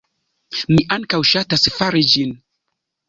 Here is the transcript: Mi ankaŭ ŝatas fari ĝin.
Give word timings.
Mi 0.71 0.79
ankaŭ 0.97 1.19
ŝatas 1.33 1.67
fari 1.77 2.03
ĝin. 2.15 2.37